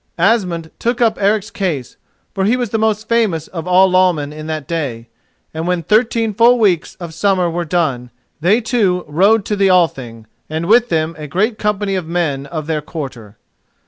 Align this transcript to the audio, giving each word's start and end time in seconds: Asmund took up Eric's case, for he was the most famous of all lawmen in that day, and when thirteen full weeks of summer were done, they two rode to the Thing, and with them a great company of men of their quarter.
Asmund 0.17 0.71
took 0.79 0.99
up 0.99 1.19
Eric's 1.21 1.51
case, 1.51 1.95
for 2.33 2.43
he 2.45 2.57
was 2.57 2.71
the 2.71 2.79
most 2.79 3.07
famous 3.07 3.47
of 3.49 3.67
all 3.67 3.87
lawmen 3.87 4.33
in 4.33 4.47
that 4.47 4.67
day, 4.67 5.09
and 5.53 5.67
when 5.67 5.83
thirteen 5.83 6.33
full 6.33 6.57
weeks 6.57 6.95
of 6.95 7.13
summer 7.13 7.47
were 7.51 7.65
done, 7.65 8.09
they 8.39 8.61
two 8.61 9.05
rode 9.07 9.45
to 9.45 9.55
the 9.55 9.87
Thing, 9.93 10.25
and 10.49 10.65
with 10.65 10.89
them 10.89 11.13
a 11.19 11.27
great 11.27 11.59
company 11.59 11.93
of 11.93 12.07
men 12.07 12.47
of 12.47 12.65
their 12.65 12.81
quarter. 12.81 13.37